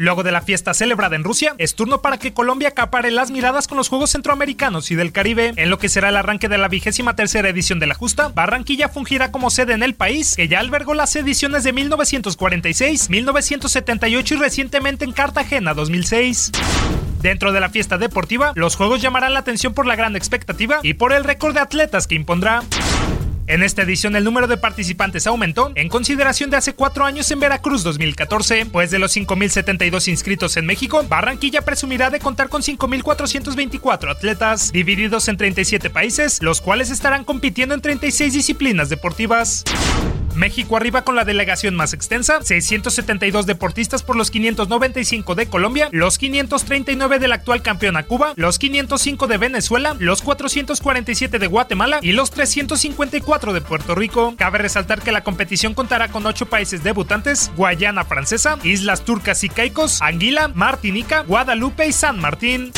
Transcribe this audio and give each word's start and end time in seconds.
Luego 0.00 0.22
de 0.22 0.32
la 0.32 0.40
fiesta 0.40 0.72
celebrada 0.72 1.14
en 1.14 1.24
Rusia, 1.24 1.54
es 1.58 1.74
turno 1.74 2.00
para 2.00 2.16
que 2.16 2.32
Colombia 2.32 2.68
acapare 2.68 3.10
las 3.10 3.30
miradas 3.30 3.68
con 3.68 3.76
los 3.76 3.90
Juegos 3.90 4.08
Centroamericanos 4.08 4.90
y 4.90 4.94
del 4.94 5.12
Caribe. 5.12 5.52
En 5.56 5.68
lo 5.68 5.78
que 5.78 5.90
será 5.90 6.08
el 6.08 6.16
arranque 6.16 6.48
de 6.48 6.56
la 6.56 6.68
vigésima 6.68 7.16
tercera 7.16 7.50
edición 7.50 7.80
de 7.80 7.86
la 7.86 7.94
justa, 7.94 8.28
Barranquilla 8.28 8.88
fungirá 8.88 9.30
como 9.30 9.50
sede 9.50 9.74
en 9.74 9.82
el 9.82 9.94
país, 9.94 10.36
que 10.36 10.48
ya 10.48 10.60
albergó 10.60 10.94
las 10.94 11.14
ediciones 11.16 11.64
de 11.64 11.74
1946, 11.74 13.10
1978 13.10 14.34
y 14.34 14.38
recientemente 14.38 15.04
en 15.04 15.12
Cartagena 15.12 15.74
2006. 15.74 16.52
Dentro 17.20 17.52
de 17.52 17.60
la 17.60 17.68
fiesta 17.68 17.98
deportiva, 17.98 18.52
los 18.54 18.76
Juegos 18.76 19.02
llamarán 19.02 19.34
la 19.34 19.40
atención 19.40 19.74
por 19.74 19.84
la 19.84 19.96
gran 19.96 20.16
expectativa 20.16 20.80
y 20.82 20.94
por 20.94 21.12
el 21.12 21.24
récord 21.24 21.52
de 21.52 21.60
atletas 21.60 22.06
que 22.06 22.14
impondrá. 22.14 22.62
En 23.50 23.64
esta 23.64 23.82
edición 23.82 24.14
el 24.14 24.22
número 24.22 24.46
de 24.46 24.56
participantes 24.58 25.26
aumentó 25.26 25.72
en 25.74 25.88
consideración 25.88 26.50
de 26.50 26.56
hace 26.56 26.72
cuatro 26.72 27.04
años 27.04 27.28
en 27.32 27.40
Veracruz 27.40 27.82
2014, 27.82 28.66
pues 28.66 28.92
de 28.92 29.00
los 29.00 29.16
5.072 29.16 30.06
inscritos 30.06 30.56
en 30.56 30.66
México, 30.66 31.04
Barranquilla 31.08 31.62
presumirá 31.62 32.10
de 32.10 32.20
contar 32.20 32.48
con 32.48 32.62
5.424 32.62 34.08
atletas, 34.08 34.70
divididos 34.70 35.26
en 35.26 35.36
37 35.36 35.90
países, 35.90 36.40
los 36.44 36.60
cuales 36.60 36.92
estarán 36.92 37.24
compitiendo 37.24 37.74
en 37.74 37.80
36 37.80 38.32
disciplinas 38.34 38.88
deportivas. 38.88 39.64
México 40.34 40.76
arriba 40.76 41.02
con 41.02 41.16
la 41.16 41.24
delegación 41.24 41.76
más 41.76 41.92
extensa, 41.92 42.40
672 42.42 43.46
deportistas 43.46 44.02
por 44.02 44.16
los 44.16 44.30
595 44.30 45.34
de 45.34 45.46
Colombia, 45.46 45.88
los 45.92 46.16
539 46.18 47.18
del 47.18 47.32
actual 47.32 47.62
campeón 47.62 47.90
Cuba, 48.06 48.32
los 48.36 48.58
505 48.58 49.26
de 49.26 49.38
Venezuela, 49.38 49.96
los 49.98 50.22
447 50.22 51.38
de 51.38 51.46
Guatemala 51.46 51.98
y 52.02 52.12
los 52.12 52.30
354 52.30 53.52
de 53.52 53.60
Puerto 53.60 53.94
Rico. 53.94 54.34
Cabe 54.36 54.58
resaltar 54.58 55.02
que 55.02 55.12
la 55.12 55.22
competición 55.22 55.74
contará 55.74 56.08
con 56.08 56.26
8 56.26 56.46
países 56.46 56.82
debutantes, 56.82 57.50
Guayana 57.56 58.04
Francesa, 58.04 58.58
Islas 58.62 59.04
Turcas 59.04 59.44
y 59.44 59.48
Caicos, 59.48 60.00
Anguila, 60.02 60.48
Martinica, 60.48 61.22
Guadalupe 61.22 61.86
y 61.86 61.92
San 61.92 62.20
Martín. 62.20 62.72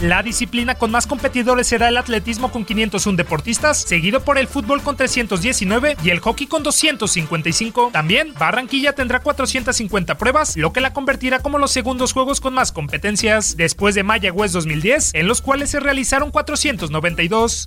La 0.00 0.22
disciplina 0.22 0.76
con 0.76 0.92
más 0.92 1.08
competidores 1.08 1.66
será 1.66 1.88
el 1.88 1.96
atletismo 1.96 2.52
con 2.52 2.64
501 2.64 3.16
deportistas, 3.16 3.82
seguido 3.82 4.20
por 4.20 4.38
el 4.38 4.46
fútbol 4.46 4.80
con 4.80 4.96
319 4.96 5.96
y 6.04 6.10
el 6.10 6.20
hockey 6.20 6.46
con 6.46 6.62
255. 6.62 7.90
También 7.92 8.32
Barranquilla 8.38 8.92
tendrá 8.92 9.18
450 9.20 10.16
pruebas, 10.16 10.56
lo 10.56 10.72
que 10.72 10.80
la 10.80 10.92
convertirá 10.92 11.40
como 11.40 11.58
los 11.58 11.72
segundos 11.72 12.12
juegos 12.12 12.40
con 12.40 12.54
más 12.54 12.70
competencias, 12.70 13.56
después 13.56 13.96
de 13.96 14.04
Mayagüez 14.04 14.52
2010, 14.52 15.14
en 15.14 15.26
los 15.26 15.42
cuales 15.42 15.70
se 15.70 15.80
realizaron 15.80 16.30
492. 16.30 17.66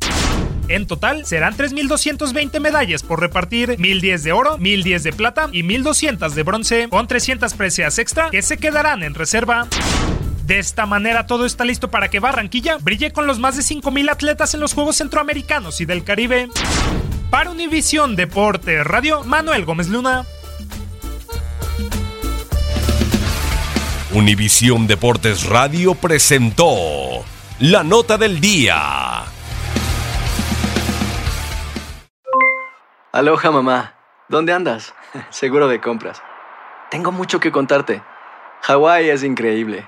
En 0.70 0.88
total 0.88 1.26
serán 1.26 1.58
3.220 1.58 2.62
medallas 2.62 3.04
por 3.04 3.20
repartir, 3.20 3.72
1.010 3.72 4.22
de 4.22 4.32
oro, 4.32 4.58
1.010 4.58 5.02
de 5.02 5.12
plata 5.12 5.50
y 5.52 5.64
1.200 5.64 6.30
de 6.30 6.44
bronce, 6.44 6.88
con 6.88 7.08
300 7.08 7.54
preseas 7.56 8.00
extra 8.00 8.30
que 8.30 8.42
se 8.42 8.58
quedarán 8.58 9.04
en 9.04 9.16
reserva. 9.16 9.68
De 10.52 10.60
esta 10.60 10.86
manera 10.86 11.28
todo 11.28 11.46
está 11.46 11.64
listo 11.64 11.90
para 11.90 12.10
que 12.10 12.20
Barranquilla 12.20 12.76
brille 12.78 13.14
con 13.14 13.26
los 13.26 13.40
más 13.40 13.56
de 13.56 13.64
5.000 13.64 14.12
atletas 14.12 14.54
en 14.54 14.60
los 14.60 14.74
Juegos 14.74 14.98
Centroamericanos 14.98 15.80
y 15.80 15.86
del 15.86 16.04
Caribe. 16.04 16.50
Para 17.30 17.52
Univisión 17.52 18.18
Deporte 18.18 18.84
Radio, 18.84 19.24
Manuel 19.24 19.64
Gómez 19.64 19.88
Luna. 19.88 20.26
Univisión 24.14 24.88
Deportes 24.88 25.46
Radio 25.46 25.96
presentó 25.96 27.24
la 27.62 27.86
nota 27.86 28.18
del 28.18 28.42
día. 28.42 29.24
Aloha 33.14 33.52
mamá, 33.52 33.96
¿dónde 34.28 34.52
andas? 34.52 34.94
Seguro 35.30 35.70
de 35.70 35.80
compras. 35.80 36.22
Tengo 36.90 37.14
mucho 37.14 37.40
que 37.40 37.54
contarte. 37.54 38.04
Hawái 38.64 39.12
es 39.12 39.24
increíble. 39.24 39.88